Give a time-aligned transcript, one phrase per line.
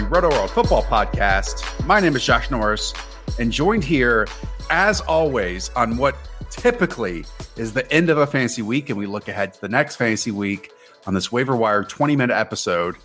[0.00, 1.84] The Rotoworld Football Podcast.
[1.86, 2.94] My name is Josh Norris,
[3.38, 4.26] and joined here,
[4.70, 6.16] as always, on what
[6.48, 7.26] typically
[7.58, 10.30] is the end of a fantasy week, and we look ahead to the next fantasy
[10.30, 10.72] week
[11.06, 12.96] on this waiver wire 20 minute episode.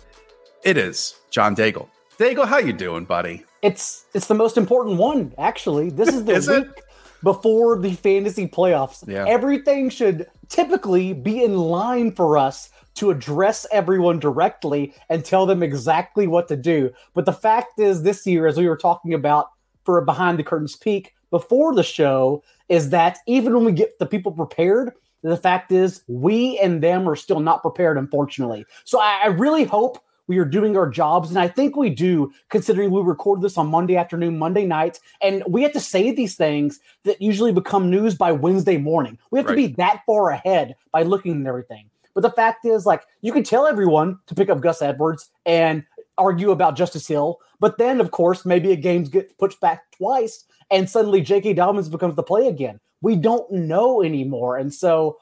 [0.64, 1.90] It is John Daigle.
[2.18, 3.44] Daigle, how you doing, buddy?
[3.60, 5.90] It's it's the most important one, actually.
[5.90, 6.62] This is the Is it?
[6.66, 6.82] week
[7.22, 9.06] before the fantasy playoffs.
[9.06, 9.26] Yeah.
[9.28, 15.62] Everything should typically be in line for us to address everyone directly and tell them
[15.62, 16.90] exactly what to do.
[17.14, 19.50] But the fact is, this year, as we were talking about
[19.84, 23.98] for a behind the curtains peek before the show, is that even when we get
[23.98, 28.64] the people prepared, the fact is we and them are still not prepared, unfortunately.
[28.84, 32.32] So I, I really hope we are doing our jobs, and I think we do,
[32.48, 36.34] considering we record this on Monday afternoon, Monday night, and we have to say these
[36.34, 39.18] things that usually become news by Wednesday morning.
[39.30, 41.90] We have to be that far ahead by looking at everything.
[42.16, 45.84] But the fact is, like, you can tell everyone to pick up Gus Edwards and
[46.16, 50.46] argue about Justice Hill, but then, of course, maybe a game gets pushed back twice,
[50.70, 51.52] and suddenly J.K.
[51.52, 52.80] Dobbins becomes the play again.
[53.02, 55.18] We don't know anymore, and so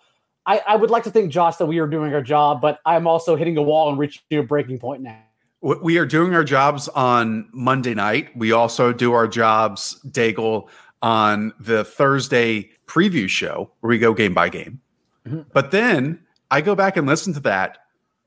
[0.47, 3.09] I, I would like to think, Josh, that we are doing our job, but I'm
[3.09, 5.19] also hitting a wall and reaching a breaking point now.
[5.63, 8.29] We are doing our jobs on Monday night.
[8.37, 10.69] We also do our jobs, Daigle,
[11.03, 14.81] on the Thursday preview show where we go game by game.
[15.27, 15.47] Mhm.
[15.53, 16.21] But then
[16.55, 17.79] I go back and listen to that,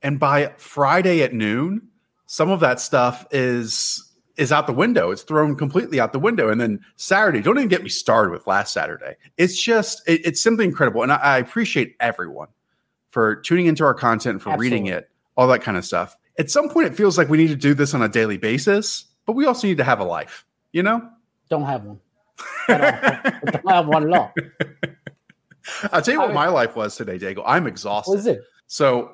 [0.02, 1.88] and by Friday at noon,
[2.26, 4.04] some of that stuff is
[4.36, 5.12] is out the window.
[5.12, 6.50] It's thrown completely out the window.
[6.50, 9.16] And then Saturday, don't even get me started with last Saturday.
[9.38, 12.50] It's just it- it's simply incredible, and I, I appreciate everyone
[13.12, 16.18] for tuning into our content, for reading it, all that kind of stuff.
[16.38, 19.06] At some point, it feels like we need to do this on a daily basis,
[19.26, 21.02] but we also need to have a life, you know?
[21.50, 22.00] Don't have one.
[22.68, 24.34] Don't have one at all.
[25.92, 27.44] I'll tell you what my life was today, Dago.
[27.46, 28.12] I'm exhausted.
[28.12, 28.42] What is it?
[28.68, 29.12] So,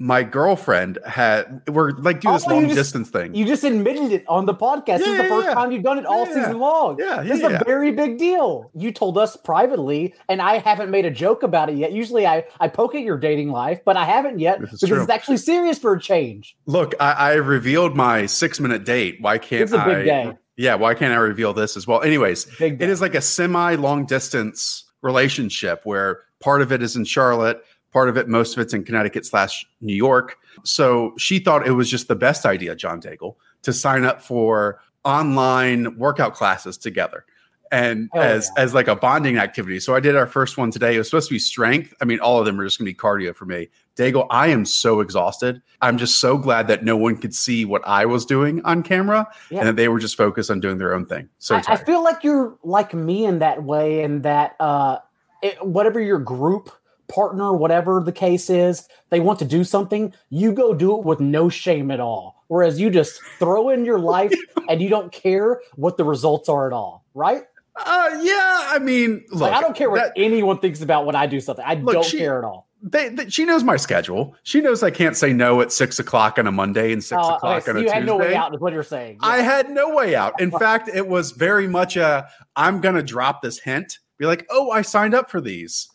[0.00, 3.34] my girlfriend had, we're like do this Oh, long just- distance thing.
[3.34, 4.98] You just admitted it on the podcast.
[4.98, 5.54] this Yeah, is the yeah, first yeah.
[5.54, 6.96] time you've done it all season long.
[7.00, 8.70] Yeah, yeah, This is a very big deal.
[8.76, 11.90] You told us privately, and I haven't made a joke about it yet.
[11.90, 14.88] Usually I, I poke at your dating life, but I haven't yet This is because
[14.94, 15.02] true.
[15.02, 16.56] it's actually serious for a change.
[16.66, 19.16] Look, I, I revealed my six minute date.
[19.20, 20.04] Why can't It's a big I?
[20.04, 20.32] day.
[20.56, 22.02] Yeah, why can't I reveal this as well?
[22.02, 27.04] Anyways, it is like a semi long distance relationship where part of it is in
[27.04, 30.36] Charlotte, part of it, most of it's in Connecticut slash New York.
[30.64, 34.80] So she thought it was just the best idea, John Daigle, to sign up for
[35.04, 37.24] online workout classes together.
[37.70, 38.62] And Hell as yeah.
[38.62, 39.78] as like a bonding activity.
[39.78, 40.94] So I did our first one today.
[40.94, 41.92] It was supposed to be strength.
[42.00, 43.68] I mean, all of them are just gonna be cardio for me.
[43.98, 45.60] Daigle, I am so exhausted.
[45.82, 49.26] I'm just so glad that no one could see what I was doing on camera
[49.50, 49.58] Yeah.
[49.60, 51.28] and that they were just focused on doing their own thing.
[51.38, 54.98] So I, I feel like you're like me in that way, and that uh,
[55.42, 56.70] it, whatever your group
[57.08, 61.18] partner, whatever the case is, they want to do something, you go do it with
[61.20, 62.44] no shame at all.
[62.48, 64.32] Whereas you just throw in your life
[64.68, 67.42] and you don't care what the results are at all, right?
[67.76, 71.16] Uh, yeah, I mean, look, like I don't care what that- anyone thinks about when
[71.16, 71.64] I do something.
[71.66, 72.67] I Look, don't she- care at all.
[72.82, 74.36] They, they- she knows my schedule.
[74.42, 77.34] She knows I can't say no at six o'clock on a Monday and six Uh,
[77.34, 77.96] o'clock okay, so on a you Tuesday.
[77.98, 79.18] had no way out, is what you're saying.
[79.22, 80.40] I had no way out.
[80.40, 84.46] In fact, it was very much a I'm going to drop this hint, be like,
[84.50, 85.88] oh, I signed up for these.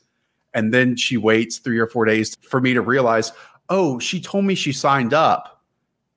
[0.53, 3.31] And then she waits three or four days for me to realize,
[3.69, 5.61] oh, she told me she signed up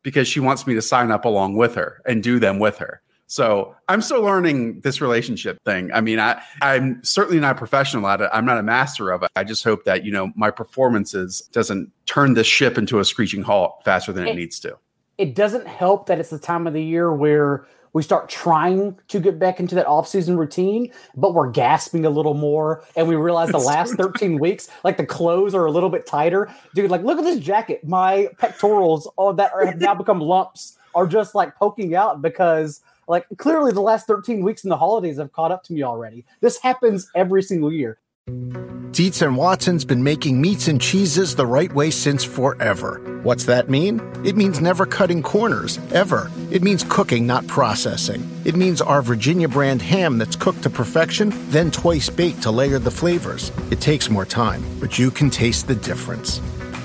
[0.02, 3.00] because she wants me to sign up along with her and do them with her.
[3.26, 5.90] So I'm still learning this relationship thing.
[5.92, 8.30] I mean, I, I'm certainly not a professional at it.
[8.32, 9.30] I'm not a master of it.
[9.34, 13.42] I just hope that, you know, my performances doesn't turn this ship into a screeching
[13.42, 14.78] halt faster than it, it needs to.
[15.18, 19.18] It doesn't help that it's the time of the year where we start trying to
[19.18, 23.48] get back into that off-season routine, but we're gasping a little more, and we realize
[23.48, 26.54] the last 13 weeks, like the clothes are a little bit tighter.
[26.74, 27.82] Dude, like look at this jacket.
[27.88, 32.82] My pectorals, all that are, have now become lumps, are just like poking out because
[33.08, 36.24] like clearly the last 13 weeks in the holidays have caught up to me already.
[36.40, 37.98] This happens every single year.
[38.90, 43.20] Dietz and Watson's been making meats and cheeses the right way since forever.
[43.22, 44.00] What's that mean?
[44.24, 46.30] It means never cutting corners, ever.
[46.50, 48.26] It means cooking, not processing.
[48.44, 52.78] It means our Virginia brand ham that's cooked to perfection, then twice baked to layer
[52.78, 53.52] the flavors.
[53.70, 56.40] It takes more time, but you can taste the difference.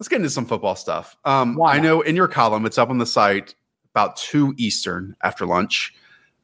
[0.00, 1.14] Let's get into some football stuff.
[1.26, 3.54] Um, I know in your column, it's up on the site
[3.94, 5.94] about 2 Eastern after lunch.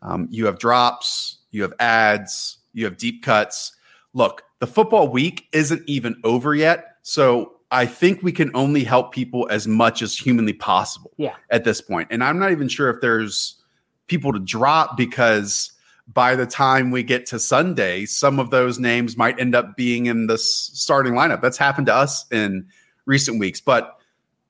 [0.02, 3.74] Um, you have drops, you have ads, you have deep cuts.
[4.12, 6.96] Look, the football week isn't even over yet.
[7.00, 11.36] So I think we can only help people as much as humanly possible yeah.
[11.48, 12.08] at this point.
[12.10, 13.62] And I'm not even sure if there's
[14.06, 15.72] people to drop because
[16.12, 20.06] by the time we get to Sunday, some of those names might end up being
[20.06, 21.40] in the starting lineup.
[21.40, 22.66] That's happened to us in
[23.06, 23.60] recent weeks.
[23.60, 23.96] But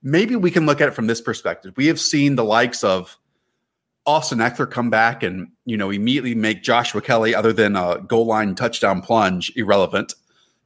[0.03, 1.73] maybe we can look at it from this perspective.
[1.77, 3.17] We have seen the likes of
[4.05, 8.25] Austin Ekeler come back and you know immediately make Joshua Kelley, other than a goal
[8.25, 10.15] line touchdown plunge, irrelevant.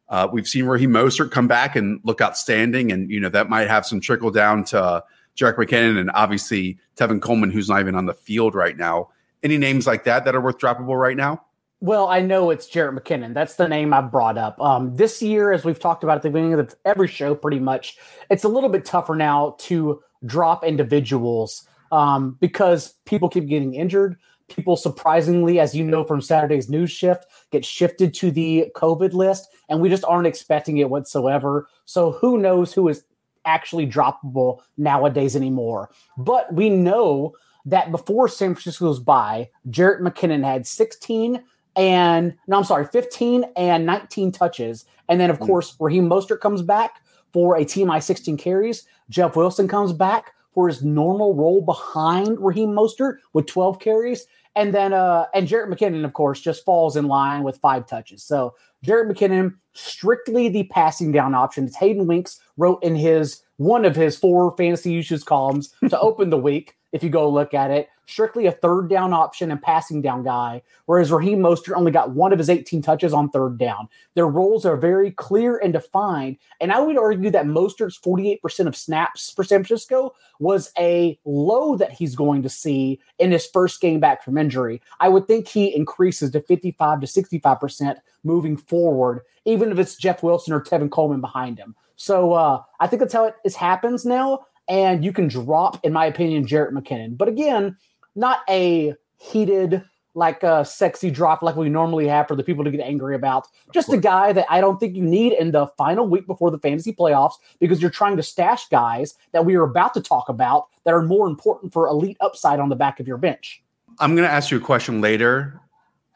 [0.09, 3.67] Uh, we've seen Raheem Mostert come back and look outstanding, and you know that might
[3.67, 5.01] have some trickle down to uh,
[5.35, 9.09] Jerick McKinnon and obviously Tevin Coleman, who's not even on the field right now.
[9.41, 11.43] Any names like that that are worth droppable right now?
[11.83, 13.33] Well, I know it's Jerick McKinnon.
[13.33, 14.61] That's the name I brought up.
[14.61, 17.97] Um, this year, as we've talked about at the beginning of every show, pretty much,
[18.29, 24.15] it's a little bit tougher now to drop individuals um, because people keep getting injured.
[24.47, 29.47] People, surprisingly, as you know from Saturday's news shift, get shifted to the COVID list,
[29.67, 31.67] and we just aren't expecting it whatsoever.
[31.85, 33.05] So, who knows who is
[33.45, 35.89] actually droppable nowadays anymore?
[36.15, 37.33] But we know
[37.65, 41.43] that before San Francisco's bye, Jerick McKinnon had 16
[41.75, 44.85] and no, I'm sorry, 15 and 19 touches.
[45.09, 45.47] And then, of mm.
[45.47, 47.01] course, Raheem Mostert comes back
[47.33, 48.85] for a team I 16 carries.
[49.09, 54.25] Jeff Wilson comes back for his normal role behind Raheem Mostert with 12 carries.
[54.55, 58.21] And then, uh, and Jerick McKinnon, of course, just falls in line with five touches.
[58.21, 58.53] So
[58.85, 61.65] Jerick McKinnon, strictly the passing down option.
[61.65, 66.31] It's Hayden Winks wrote in his one of his four fantasy usage columns to open
[66.31, 67.89] the week if you go look at it.
[68.05, 72.33] Strictly a third down option and passing down guy, whereas Raheem Mostert only got one
[72.33, 73.87] of his 18 touches on third down.
[74.15, 76.37] Their roles are very clear and defined.
[76.59, 81.77] And I would argue that Mostert's 48% of snaps for San Francisco was a low
[81.77, 84.81] that he's going to see in his first game back from injury.
[84.99, 90.21] I would think he increases to 55 to 65% moving forward, even if it's Jeff
[90.21, 91.75] Wilson or Tevin Coleman behind him.
[91.95, 95.91] So uh, I think that's how it is happens now and you can drop, in
[95.91, 97.17] my opinion, Jerick McKinnon.
[97.17, 97.75] But again,
[98.15, 102.71] not a heated, like a sexy drop like we normally have for the people to
[102.71, 103.47] get angry about.
[103.73, 106.57] Just a guy that I don't think you need in the final week before the
[106.57, 110.67] fantasy playoffs because you're trying to stash guys that we are about to talk about
[110.85, 113.61] that are more important for elite upside on the back of your bench.
[113.99, 115.59] I'm going to ask you a question later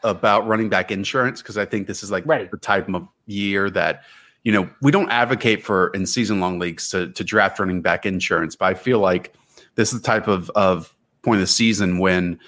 [0.04, 2.48] about running back insurance because I think this is like Ready.
[2.50, 4.04] the type of year that
[4.46, 8.06] you know, we don't advocate for in season long leagues to, to draft running back
[8.06, 9.34] insurance, but I feel like
[9.74, 12.40] this is the type of, of point of the season when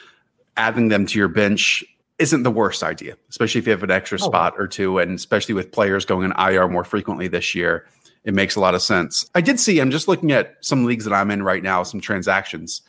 [0.55, 1.83] adding them to your bench
[2.19, 4.25] isn't the worst idea, especially if you have an extra oh.
[4.25, 7.87] spot or two, and especially with players going in IR more frequently this year.
[8.23, 9.27] It makes a lot of sense.
[9.33, 12.01] I did see, I'm just looking at some leagues that I'm in right now, some
[12.01, 12.83] transactions,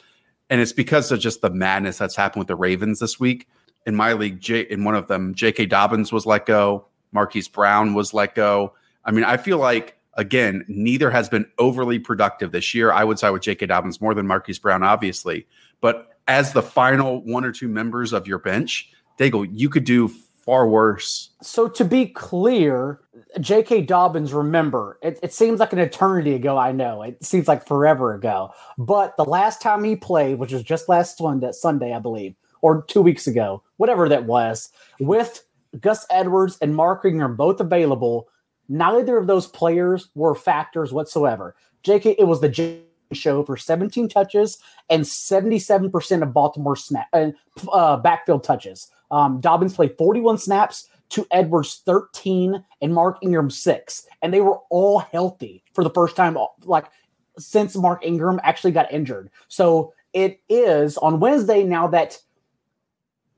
[0.51, 3.49] and it's because of just the madness that's happened with the Ravens this week.
[3.87, 5.67] In my league, J, in one of them, J.K.
[5.67, 8.75] Dobbins was let go, Marquise Brown was let go.
[9.09, 12.93] I mean, I feel like again, neither has been overly productive this year.
[12.93, 13.67] I would side with J.K.
[13.67, 15.47] Dobbins more than Marquise Brown, obviously,
[15.81, 20.09] but as the final one or two members of your bench, Daigle, you could do
[20.09, 21.31] far worse.
[21.41, 23.01] So to be clear,
[23.41, 23.83] J.K.
[23.83, 26.59] Dobbins, remember, it, it, seems like an eternity ago.
[26.59, 30.63] I know it seems like forever ago, but the last time he played, which was
[30.63, 35.45] just last Sunday, Sunday, I believe, or two weeks ago, whatever that was, with
[35.81, 38.29] Gus Edwards and Mark Ingram both available,
[38.69, 41.55] neither of those players were factors whatsoever.
[41.83, 42.17] J.K.
[42.19, 42.83] It was the J
[43.13, 44.59] show for 17 touches
[44.91, 47.31] and 77% of Baltimore snap uh,
[47.73, 48.91] uh, backfield touches.
[49.11, 54.59] Um, Dobbins played 41 snaps to Edwards 13 and Mark Ingram 6 and they were
[54.69, 56.87] all healthy for the first time like
[57.39, 59.31] since Mark Ingram actually got injured.
[59.49, 62.19] So it is on Wednesday now that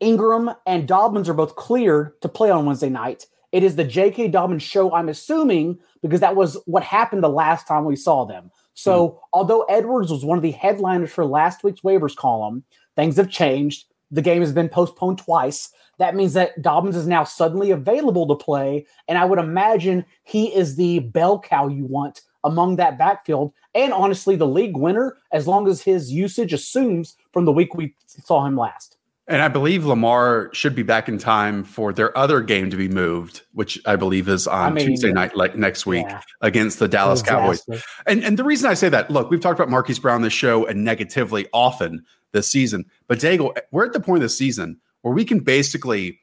[0.00, 3.26] Ingram and Dobbins are both cleared to play on Wednesday night.
[3.52, 4.28] It is the J.K.
[4.28, 8.50] Dobbins show, I'm assuming, because that was what happened the last time we saw them.
[8.74, 9.18] So, mm.
[9.32, 12.64] although Edwards was one of the headliners for last week's waivers column,
[12.96, 13.86] things have changed.
[14.10, 15.70] The game has been postponed twice.
[15.98, 18.86] That means that Dobbins is now suddenly available to play.
[19.06, 23.52] And I would imagine he is the bell cow you want among that backfield.
[23.74, 27.94] And honestly, the league winner, as long as his usage assumes from the week we
[28.06, 28.96] saw him last.
[29.26, 32.88] And I believe Lamar should be back in time for their other game to be
[32.88, 36.20] moved, which I believe is on I mean, Tuesday night, like next week, yeah.
[36.40, 37.64] against the Dallas Cowboys.
[38.06, 40.66] And and the reason I say that, look, we've talked about Marquise Brown this show
[40.66, 45.14] and negatively often this season, but Daigle, we're at the point of the season where
[45.14, 46.18] we can basically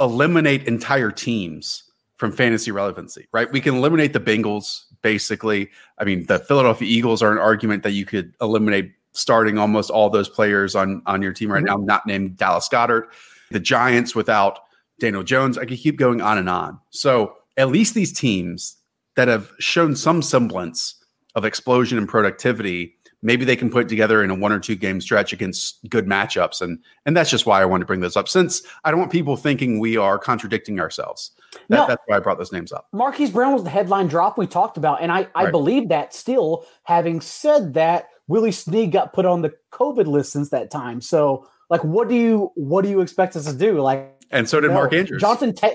[0.00, 1.84] eliminate entire teams
[2.16, 3.50] from fantasy relevancy, right?
[3.50, 5.70] We can eliminate the Bengals, basically.
[5.98, 10.10] I mean, the Philadelphia Eagles are an argument that you could eliminate starting almost all
[10.10, 11.80] those players on on your team right mm-hmm.
[11.80, 13.04] now, not named Dallas Goedert.
[13.50, 14.60] The Giants without
[14.98, 15.58] Daniel Jones.
[15.58, 16.78] I could keep going on and on.
[16.90, 18.76] So at least these teams
[19.16, 20.94] that have shown some semblance
[21.34, 24.74] of explosion and productivity, maybe they can put it together in a one or two
[24.74, 26.60] game stretch against good matchups.
[26.60, 28.28] And and that's just why I wanted to bring this up.
[28.28, 31.30] Since I don't want people thinking we are contradicting ourselves.
[31.68, 32.88] That, no, that's why I brought those names up.
[32.92, 35.02] Marquise Brown was the headline drop we talked about.
[35.02, 35.50] And I, I right.
[35.50, 36.66] believe that still.
[36.84, 41.00] Having said that, Willie Snead got put on the COVID list since that time.
[41.00, 43.80] So, like, what do you what do you expect us to do?
[43.80, 45.74] Like, and so did well, Mark Andrews, Jonathan, Ta-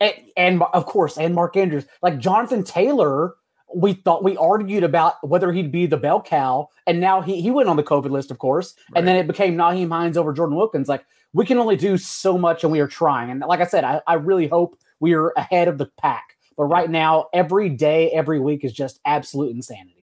[0.00, 1.86] and, and of course, and Mark Andrews.
[2.02, 3.34] Like Jonathan Taylor,
[3.74, 7.50] we thought we argued about whether he'd be the bell cow, and now he he
[7.50, 8.98] went on the COVID list, of course, right.
[8.98, 10.88] and then it became Nyheim Hines over Jordan Wilkins.
[10.88, 13.30] Like, we can only do so much, and we are trying.
[13.30, 16.36] And like I said, I, I really hope we are ahead of the pack.
[16.56, 20.01] But right now, every day, every week is just absolute insanity.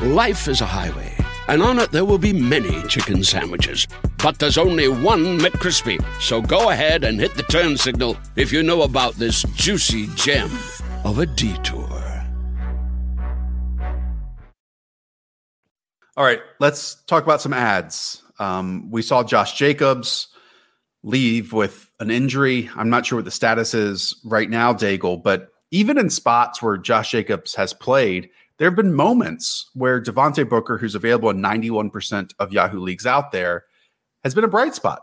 [0.00, 1.12] Life is a highway,
[1.48, 3.88] and on it there will be many chicken sandwiches.
[4.22, 6.00] But there's only one McCrispy.
[6.22, 10.52] So go ahead and hit the turn signal if you know about this juicy gem
[11.04, 11.88] of a detour.
[16.16, 18.22] All right, let's talk about some ads.
[18.38, 20.28] Um, we saw Josh Jacobs
[21.02, 22.70] leave with an injury.
[22.76, 26.76] I'm not sure what the status is right now, Daigle, but even in spots where
[26.76, 32.32] Josh Jacobs has played, there have been moments where Devontae Booker, who's available in 91%
[32.38, 33.64] of Yahoo leagues out there,
[34.24, 35.00] has been a bright spot.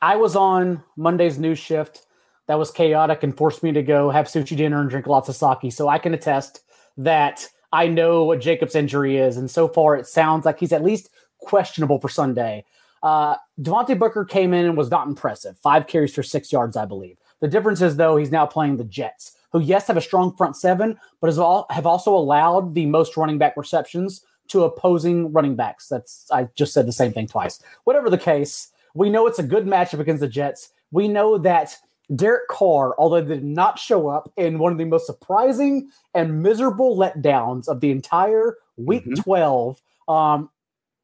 [0.00, 2.06] I was on Monday's news shift
[2.48, 5.36] that was chaotic and forced me to go have sushi dinner and drink lots of
[5.36, 5.72] sake.
[5.72, 6.62] So I can attest
[6.96, 9.36] that I know what Jacob's injury is.
[9.36, 12.64] And so far, it sounds like he's at least questionable for Sunday.
[13.02, 15.58] Uh, Devontae Booker came in and was not impressive.
[15.58, 17.16] Five carries for six yards, I believe.
[17.40, 20.56] The difference is, though, he's now playing the Jets, who, yes, have a strong front
[20.56, 25.56] seven, but has all, have also allowed the most running back receptions to opposing running
[25.56, 25.88] backs.
[25.88, 27.62] That's I just said the same thing twice.
[27.84, 30.70] Whatever the case, we know it's a good matchup against the Jets.
[30.90, 31.76] We know that
[32.14, 36.96] Derek Carr, although did not show up in one of the most surprising and miserable
[36.96, 39.20] letdowns of the entire Week mm-hmm.
[39.22, 40.50] 12, um,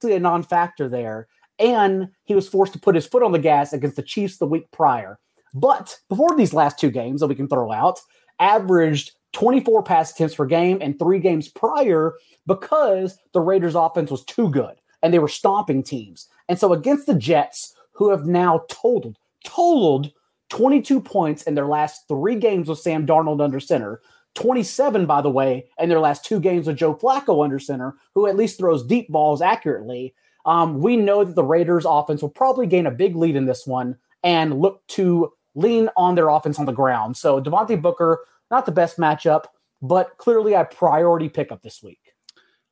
[0.03, 1.29] a non-factor there,
[1.59, 4.47] and he was forced to put his foot on the gas against the Chiefs the
[4.47, 5.19] week prior.
[5.55, 8.01] But before these last two games that we can throw out,
[8.41, 12.15] averaged 24 pass attempts per game and three games prior
[12.47, 16.29] because the Raiders offense was too good and they were stomping teams.
[16.49, 20.13] And so against the Jets, who have now totaled, totaled
[20.51, 24.01] 22 points in their last three games with Sam Darnold under center,
[24.35, 28.27] 27, by the way, in their last two games with Joe Flacco under center, who
[28.27, 30.15] at least throws deep balls accurately.
[30.47, 33.67] Um, we know that the Raiders offense will probably gain a big lead in this
[33.67, 37.17] one and look to lean on their offense on the ground.
[37.17, 39.45] So Devontae Booker, not the best matchup,
[39.83, 42.01] but clearly a priority pickup this week.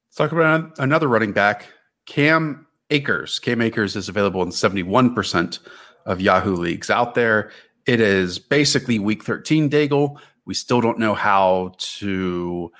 [0.08, 1.66] Let's talk about another running back,
[2.06, 3.38] Cam Akers.
[3.40, 5.58] Cam Akers is available in 71%
[6.06, 7.50] of Yahoo leagues out there.
[7.86, 10.18] It is basically week 13, Daigle.
[10.44, 12.70] We still don't know how to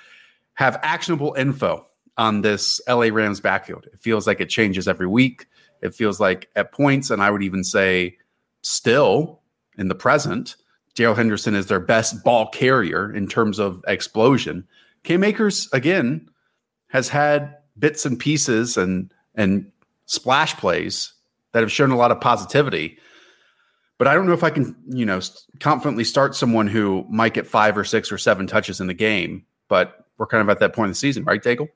[0.53, 1.85] have actionable info
[2.17, 3.85] on this LA Rams backfield.
[3.93, 5.45] It feels like it changes every week.
[5.81, 8.17] It feels like at points, and I would even say
[8.63, 9.41] still
[9.77, 10.55] in the present,
[10.95, 14.67] Darrell Henderson is their best ball carrier in terms of explosion.
[15.03, 16.29] Cam Akers, again,
[16.87, 19.71] has had bits and pieces and and
[20.05, 21.13] splash plays
[21.51, 22.97] that have shown a lot of positivity.
[23.97, 25.19] But I don't know if I can, you know,
[25.59, 29.45] confidently start someone who might get five or six or seven touches in the game.
[29.67, 31.67] But we're kind of at that point in the season, right, Daigle?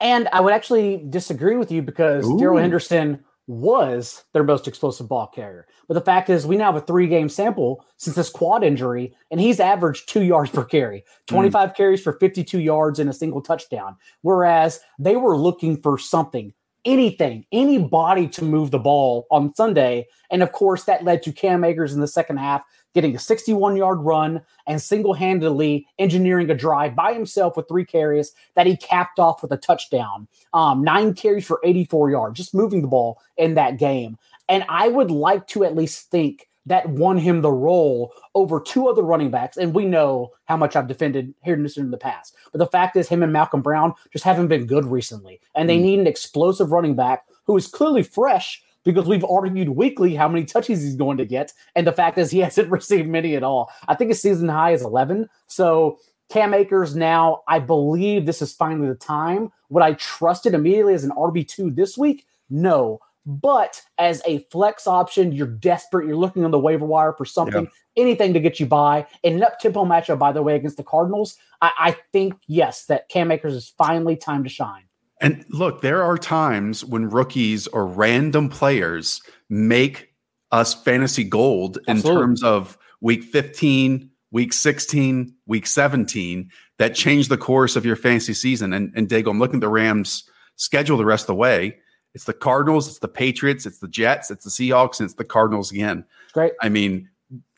[0.00, 5.26] And I would actually disagree with you because Darrell Henderson was their most explosive ball
[5.26, 5.66] carrier.
[5.88, 9.14] But the fact is, we now have a three game sample since this quad injury,
[9.30, 11.76] and he's averaged two yards per carry, 25 mm.
[11.76, 13.96] carries for 52 yards and a single touchdown.
[14.20, 16.52] Whereas they were looking for something
[16.84, 20.06] anything, anybody to move the ball on Sunday.
[20.30, 22.64] And of course, that led to Cam Akers in the second half
[22.98, 27.84] getting a 61 yard run and single handedly engineering a drive by himself with three
[27.84, 30.26] carries that he capped off with a touchdown.
[30.52, 34.18] Um, nine carries for 84 yards, just moving the ball in that game.
[34.48, 38.88] And I would like to at least think that won him the role over two
[38.88, 39.56] other running backs.
[39.56, 42.34] And we know how much I've defended Henderson in the past.
[42.50, 45.40] But the fact is, him and Malcolm Brown just haven't been good recently.
[45.54, 45.82] And they mm.
[45.82, 50.46] need an explosive running back who is clearly fresh because we've argued weekly how many
[50.46, 51.52] touches he's going to get.
[51.76, 53.70] And the fact is, he hasn't received many at all.
[53.86, 55.28] I think his season high is 11.
[55.46, 55.98] So
[56.30, 59.52] Cam Akers now, I believe this is finally the time.
[59.68, 62.24] Would I trust it immediately as an RB2 this week?
[62.48, 63.00] No.
[63.26, 66.06] But as a flex option, you're desperate.
[66.06, 68.02] You're looking on the waiver wire for something, yeah.
[68.02, 69.06] anything to get you by.
[69.22, 72.86] In an up tempo matchup, by the way, against the Cardinals, I, I think, yes,
[72.86, 74.87] that Cam Akers is finally time to shine.
[75.20, 80.14] And look, there are times when rookies or random players make
[80.52, 82.10] us fantasy gold Absolutely.
[82.10, 87.96] in terms of week 15, week 16, week 17 that change the course of your
[87.96, 88.72] fantasy season.
[88.72, 91.78] And, and Dago, I'm looking at the Rams schedule the rest of the way.
[92.14, 95.24] It's the Cardinals, it's the Patriots, it's the Jets, it's the Seahawks, and it's the
[95.24, 96.04] Cardinals again.
[96.32, 96.52] Great.
[96.62, 97.08] I mean,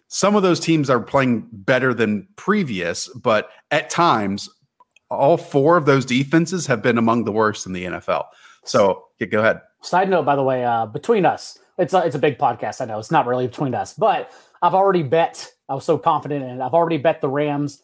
[0.08, 4.48] some of those teams are playing better than previous, but at times,
[5.10, 8.26] all four of those defenses have been among the worst in the NFL.
[8.64, 9.60] So yeah, go ahead.
[9.82, 12.80] Side note, by the way, uh, between us, it's a, it's a big podcast.
[12.80, 14.30] I know it's not really between us, but
[14.62, 15.50] I've already bet.
[15.68, 16.60] I was so confident in it.
[16.60, 17.82] I've already bet the Rams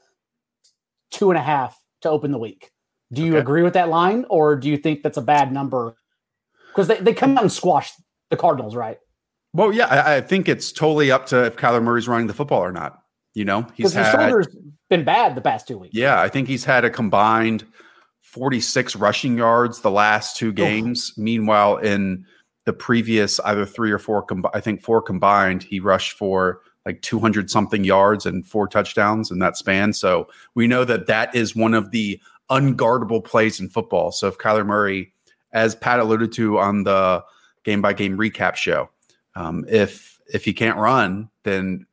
[1.11, 2.71] two and a half to open the week.
[3.13, 3.41] Do you okay.
[3.41, 5.97] agree with that line, or do you think that's a bad number
[6.69, 7.93] because they, they come out and squash
[8.31, 8.99] the Cardinals, right?
[9.53, 12.63] Well, yeah, I, I, think it's totally up to if Kyler Murray's running the football
[12.63, 13.01] or not.
[13.37, 14.57] You know, he's had, his shoulder's
[14.89, 15.95] been bad the past two weeks.
[15.95, 17.65] Yeah, I think he's had a combined
[18.23, 21.13] 46 rushing yards the last two games.
[21.17, 22.25] Meanwhile, in
[22.65, 27.03] the previous either three or four, com- I think four combined, he rushed for like
[27.03, 29.93] 200 something yards and four touchdowns in that span.
[29.93, 32.21] So we know that that is one of the
[32.51, 34.13] unguardable plays in football.
[34.13, 35.13] So if Kyler Murray
[35.53, 37.23] as Pat alluded to on the
[37.65, 38.89] game by game recap show.
[39.35, 41.87] Um, if if he can't run, then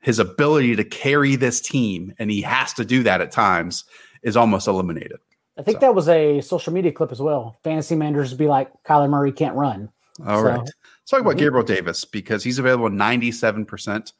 [0.00, 3.84] his ability to carry this team, and he has to do that at times,
[4.22, 5.18] is almost eliminated.
[5.58, 5.80] I think so.
[5.80, 7.56] that was a social media clip as well.
[7.62, 9.90] Fantasy managers be like, Kyler Murray can't run.
[10.26, 10.58] All so, right.
[10.58, 10.72] Let's
[11.06, 11.40] talk about mhm.
[11.40, 14.12] Gabriel Davis because he's available in 97%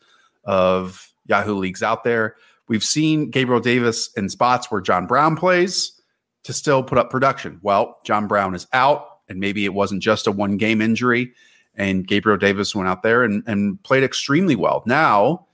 [0.44, 2.36] of Yahoo leagues out there.
[2.68, 6.00] We've seen Gabriel Davis in spots where John Brown plays
[6.44, 7.58] to still put up production.
[7.62, 11.32] Well, John Brown is out and maybe it wasn't just a one game injury.
[11.74, 14.82] And Gabriel Davis went out there and, and played extremely well.
[14.86, 15.46] Now,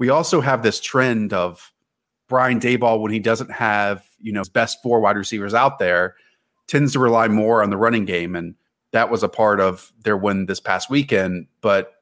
[0.00, 1.72] we also have this trend of
[2.26, 6.16] Brian Daboll when he doesn't have, you know, his best four wide receivers out there,
[6.66, 8.34] tends to rely more on the running game.
[8.34, 8.54] And
[8.92, 11.48] that was a part of their win this past weekend.
[11.60, 11.92] But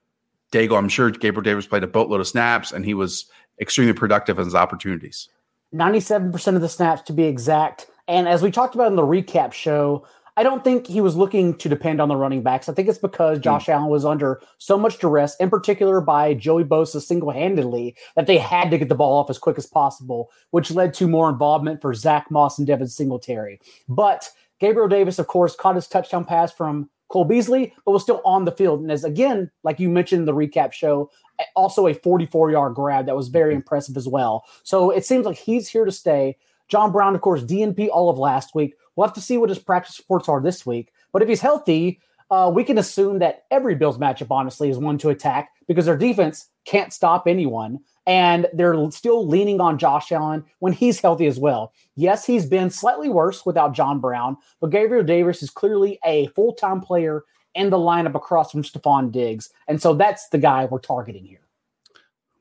[0.52, 3.26] Dago, I'm sure Gabriel Davis played a boatload of snaps and he was
[3.60, 5.28] extremely productive in his opportunities.
[5.74, 7.88] 97% of the snaps to be exact.
[8.06, 10.06] And as we talked about in the recap show,
[10.38, 12.68] I don't think he was looking to depend on the running backs.
[12.68, 13.72] I think it's because Josh mm.
[13.72, 18.38] Allen was under so much duress, in particular by Joey Bosa single handedly, that they
[18.38, 21.82] had to get the ball off as quick as possible, which led to more involvement
[21.82, 23.60] for Zach Moss and Devin Singletary.
[23.88, 28.22] But Gabriel Davis, of course, caught his touchdown pass from Cole Beasley, but was still
[28.24, 28.80] on the field.
[28.80, 31.10] And as again, like you mentioned in the recap show,
[31.56, 34.44] also a 44 yard grab that was very impressive as well.
[34.62, 36.36] So it seems like he's here to stay.
[36.68, 38.74] John Brown, of course, DNP all of last week.
[38.94, 40.92] We'll have to see what his practice reports are this week.
[41.12, 42.00] But if he's healthy,
[42.30, 45.96] uh, we can assume that every Bills matchup, honestly, is one to attack because their
[45.96, 47.80] defense can't stop anyone.
[48.06, 51.72] And they're still leaning on Josh Allen when he's healthy as well.
[51.94, 56.54] Yes, he's been slightly worse without John Brown, but Gabriel Davis is clearly a full
[56.54, 59.50] time player in the lineup across from Stefon Diggs.
[59.66, 61.47] And so that's the guy we're targeting here.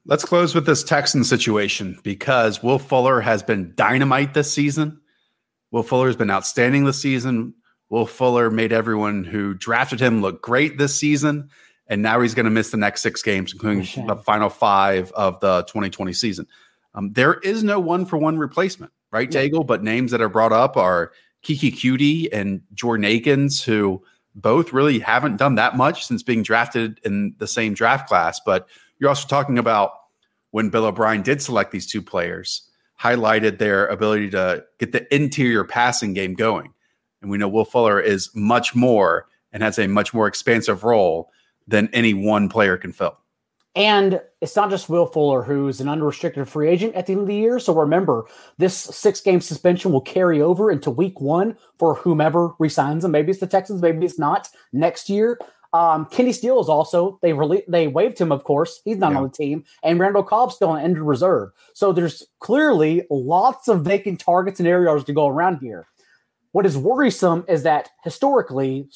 [0.09, 5.01] Let's close with this Texan situation because Will Fuller has been dynamite this season.
[5.71, 7.53] Will Fuller has been outstanding this season.
[7.89, 11.49] Will Fuller made everyone who drafted him look great this season.
[11.87, 15.41] And now he's going to miss the next six games, including the final five of
[15.41, 16.47] the 2020 season.
[16.93, 19.41] Um, there is no one for one replacement, right, yeah.
[19.41, 19.67] Daigle?
[19.67, 21.11] But names that are brought up are
[21.43, 24.01] Keke Coutee and Jordan Akins, who
[24.35, 28.39] both really haven't done that much since being drafted in the same draft class.
[28.45, 29.91] But you're also talking about
[30.51, 32.69] when Bill O'Brien did select these two players,
[33.01, 36.73] highlighted their ability to get the interior passing game going.
[37.21, 41.31] And we know Will Fuller is much more and has a much more expansive role
[41.67, 43.17] than any one player can fill.
[43.75, 47.27] And it's not just Will Fuller, who's an unrestricted free agent at the end of
[47.27, 47.59] the year.
[47.59, 48.25] So remember,
[48.57, 53.11] this six game suspension will carry over into week one for whomever resigns him.
[53.11, 55.37] Maybe it's the Texans, maybe it's not next year.
[55.77, 58.81] Um, Kenny Steele is also they rele- they waived him, of course.
[58.83, 59.17] He's not yeah.
[59.17, 61.51] on the team, and Randall Cobb's still on injured reserve.
[61.73, 65.87] So there's clearly lots of vacant targets and areas to go around here.
[66.51, 68.89] What is worrisome is that historically,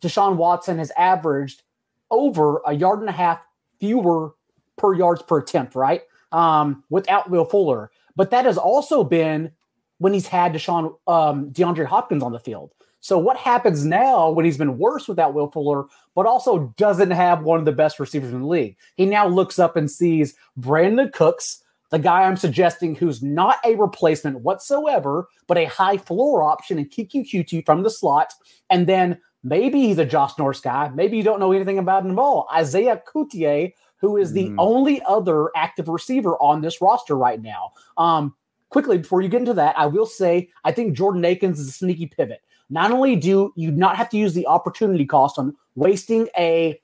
[0.00, 1.64] Deshaun Watson has averaged
[2.08, 3.40] over a yard and a half
[3.80, 4.32] fewer
[4.76, 6.02] per yards per attempt, right?
[6.30, 7.90] Um, without Will Fuller.
[8.14, 9.50] But that has also been
[9.98, 12.70] when he's had Deshaun um, DeAndre Hopkins on the field.
[13.00, 15.84] So what happens now when he's been worse without Will Fuller,
[16.14, 18.76] but also doesn't have one of the best receivers in the league?
[18.96, 23.76] He now looks up and sees Brandin Cooks, the guy I'm suggesting who's not a
[23.76, 28.34] replacement whatsoever, but a high floor option in Keke Coutee from the slot,
[28.68, 30.90] and then Maybe he's a Josh Norris guy.
[30.94, 32.48] Maybe you don't know anything about him at all.
[32.52, 34.56] Isaiah Coutier, who is the mm.
[34.58, 37.72] only other active receiver on this roster right now.
[37.96, 38.34] Um,
[38.70, 41.72] quickly, before you get into that, I will say I think Jordan Akins is a
[41.72, 42.40] sneaky pivot.
[42.70, 46.80] Not only do you not have to use the opportunity cost on wasting a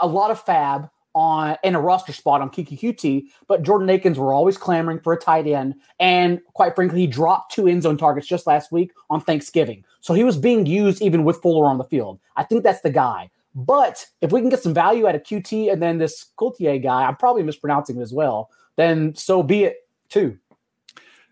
[0.00, 4.18] a lot of fab on in a roster spot on Keke Coutee, but Jordan Akins
[4.18, 5.74] were always clamoring for a tight end.
[5.98, 9.84] And quite frankly, he dropped two end zone targets just last week on Thanksgiving.
[10.00, 12.20] So he was being used even with Fuller on the field.
[12.36, 13.30] I think that's the guy.
[13.54, 17.04] But if we can get some value out of Coutee and then this Coultier guy,
[17.04, 19.76] I'm probably mispronouncing it as well, then so be it
[20.08, 20.38] too.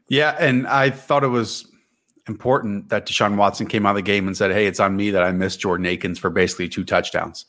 [0.08, 1.70] Yeah, and I thought it was
[2.28, 5.10] important that Deshaun Watson came out of the game and said, Hey, it's on me
[5.10, 7.46] that I missed Jordan Akins for basically two touchdowns.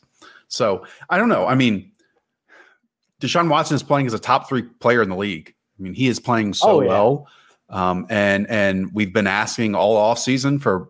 [0.48, 1.46] So I don't know.
[1.46, 1.92] I mean,
[3.20, 5.54] Deshaun Watson is playing as a top three player in the league.
[5.78, 6.88] I mean, he is playing so oh, yeah.
[6.88, 7.28] well.
[7.70, 10.88] Um, and and we've been asking all off season for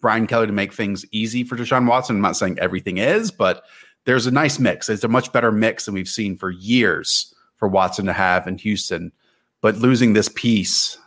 [0.00, 2.16] Brian Kelly to make things easy for Deshaun Watson.
[2.16, 3.64] I'm not saying everything is, but
[4.04, 4.88] there's a nice mix.
[4.88, 8.58] It's a much better mix than we've seen for years for Watson to have in
[8.58, 9.12] Houston.
[9.60, 10.98] But losing this piece,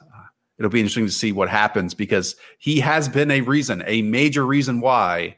[0.57, 4.45] it'll be interesting to see what happens because he has been a reason, a major
[4.45, 5.35] reason why,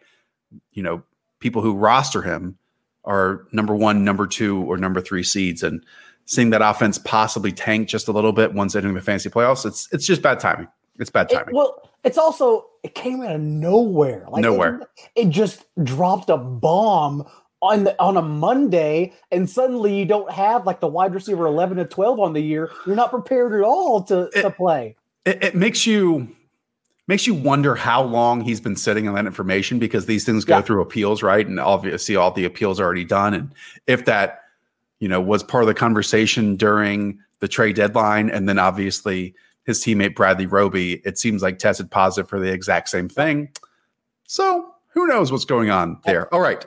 [0.72, 1.04] you know,
[1.40, 2.58] people who roster him
[3.06, 5.64] are number one, number two, or number three seeds.
[5.64, 5.84] And
[6.26, 9.88] seeing that offense possibly tank just a little bit once entering the fantasy playoffs, it's
[9.92, 10.68] it's just bad timing.
[11.00, 11.50] It's bad timing.
[11.50, 14.26] It, well, it's also it came out of nowhere.
[14.30, 14.82] Like nowhere.
[15.16, 17.26] It, it just dropped a bomb
[17.62, 21.78] on the, on a Monday, and suddenly you don't have like the wide receiver eleven
[21.78, 22.70] to twelve on the year.
[22.86, 24.97] You're not prepared at all to it, to play.
[25.28, 26.34] It, it, makes you
[27.08, 30.58] makes you wonder how long he's been sitting on that information because these things go
[30.58, 30.62] yeah.
[30.62, 31.46] through appeals, right?
[31.46, 33.54] And obviously, all the appeals are already done, and
[33.88, 34.44] if that
[35.00, 39.36] you know was part of the conversation during the trade deadline, and then obviously
[39.66, 43.50] his teammate Bradley Roby, it seems like tested positive for the exact same thing.
[44.26, 46.34] So who knows what's going on there?
[46.34, 46.66] All right.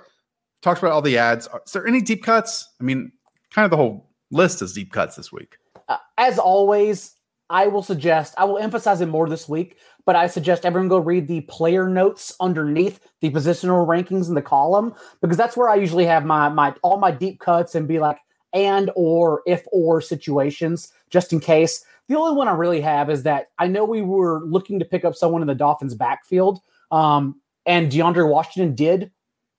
[0.60, 1.48] Talked about all the ads.
[1.66, 2.68] Is there any deep cuts?
[2.78, 3.10] I mean,
[3.50, 5.56] kind of the whole list is deep cuts this week.
[5.88, 7.16] Uh, as always,
[7.50, 10.98] I will suggest, I will emphasize it more this week, but I suggest everyone go
[10.98, 15.74] read the player notes underneath the positional rankings in the column because that's where I
[15.74, 18.18] usually have my my all my deep cuts and be like
[18.54, 21.84] and or if or situations just in case.
[22.08, 25.04] The only one I really have is that I know we were looking to pick
[25.04, 26.60] up someone in the Dolphins backfield,
[26.92, 29.10] um, and DeAndre Washington did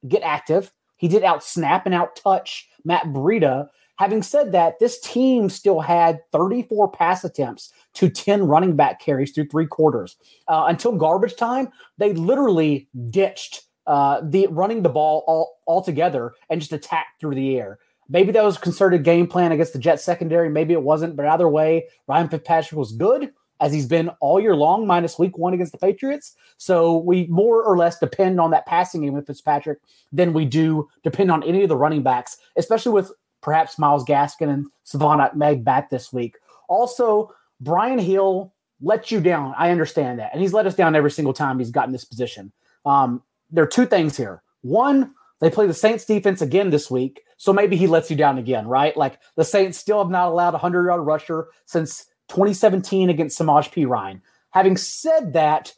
[0.08, 0.71] get active.
[0.95, 3.67] He did out snap and out touch Matt Breida.
[3.97, 9.32] Having said that, this team still had 34 pass attempts to 10 running back carries
[9.32, 10.17] through three quarters.
[10.47, 16.62] Uh, until garbage time, they literally ditched uh, the running the ball all altogether and
[16.62, 17.80] just attacked through the air.
[18.10, 20.49] Maybe that was a concerted game plan against the Jet secondary.
[20.49, 21.15] Maybe it wasn't.
[21.15, 25.38] But either way, Ryan Fitzpatrick was good as he's been all year long, minus week
[25.38, 26.36] one against the Patriots.
[26.58, 29.77] So we more or less depend on that passing game with Fitzpatrick
[30.12, 34.49] than we do depend on any of the running backs, especially with perhaps Myles Gaskin
[34.49, 36.38] and Salvon Ahmed back this week.
[36.67, 39.54] Also, Brian Hill let you down.
[39.58, 40.32] I understand that.
[40.34, 42.51] And he's let us down every single time he's gotten this position.
[42.86, 44.41] Um, there are two things here.
[44.62, 48.38] One, they play the Saints defense again this week, so maybe he lets you down
[48.38, 48.95] again, right?
[48.95, 53.71] Like the Saints still have not allowed a 100 yard rusher since 2017 against Samaje
[53.71, 54.21] Perine.
[54.51, 55.73] Having said that,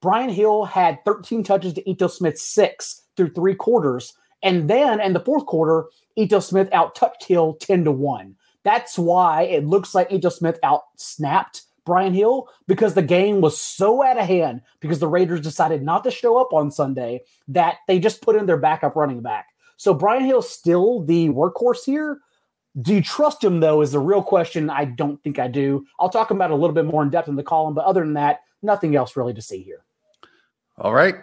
[0.00, 4.14] Brian Hill had 13 touches to Ito Smith six through three quarters.
[4.42, 8.36] And then in the fourth quarter, Ito Smith out touched Hill 10 to 1.
[8.62, 13.60] That's why it looks like Ito Smith out snapped Brian Hill because the game was
[13.60, 17.76] so out of hand because the Raiders decided not to show up on Sunday that
[17.88, 19.46] they just put in their backup running back.
[19.76, 22.20] So Brian Hill's still the workhorse here.
[22.80, 23.80] Do you trust him though?
[23.80, 24.70] Is the real question.
[24.70, 25.86] I don't think I do.
[25.98, 28.00] I'll talk about it a little bit more in depth in the column, but other
[28.00, 29.82] than that, nothing else really to see here.
[30.78, 31.16] All right.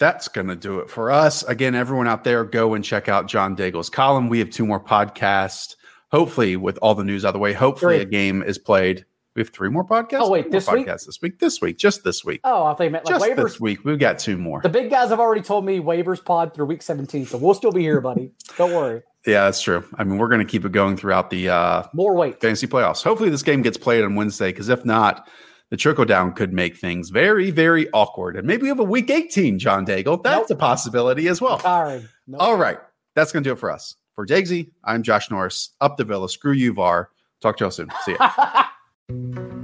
[0.00, 1.42] That's going to do it for us.
[1.44, 4.28] Again, everyone out there, go and check out John Daigle's column.
[4.28, 5.76] We have two more podcasts.
[6.10, 8.02] Hopefully, with all the news out of the way, hopefully Three.
[8.02, 9.04] a game is played.
[9.36, 10.22] We have three more podcasts.
[10.22, 10.86] Oh, wait, this week?
[10.86, 11.38] this week.
[11.38, 12.40] This week, just this week.
[12.42, 13.42] Oh, I thought you meant like just waivers.
[13.44, 13.84] this week.
[13.84, 14.60] We've got two more.
[14.60, 17.70] The big guys have already told me waivers pod through week 17, so we'll still
[17.70, 18.32] be here, buddy.
[18.56, 19.02] Don't worry.
[19.24, 19.84] yeah, that's true.
[19.94, 22.40] I mean, we're going to keep it going throughout the uh, More weight.
[22.40, 23.04] fantasy playoffs.
[23.04, 25.28] Hopefully, this game gets played on Wednesday because if not,
[25.70, 28.36] the trickle down could make things very, very awkward.
[28.36, 30.22] And maybe we have a week 18, John Daigle.
[30.22, 30.58] That's Nope.
[30.58, 31.60] a possibility as well.
[32.26, 32.40] Nope.
[32.40, 32.78] All right.
[33.14, 33.96] That's going to do it for us.
[34.14, 35.70] For Dagsy, I'm Josh Norris.
[35.80, 36.28] Up the Villa.
[36.28, 37.10] Screw you, VAR.
[37.40, 37.90] Talk to y'all soon.
[38.04, 39.50] See ya.